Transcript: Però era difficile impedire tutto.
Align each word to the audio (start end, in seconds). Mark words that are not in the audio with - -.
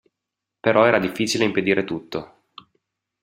Però 0.61 0.87
era 0.87 0.97
difficile 0.97 1.43
impedire 1.43 1.83
tutto. 1.83 2.45